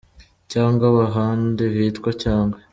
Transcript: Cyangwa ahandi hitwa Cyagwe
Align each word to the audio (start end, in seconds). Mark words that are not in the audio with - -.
Cyangwa 0.51 0.87
ahandi 1.07 1.63
hitwa 1.75 2.09
Cyagwe 2.21 2.59